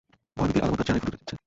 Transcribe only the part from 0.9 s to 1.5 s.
ফুটে আছে।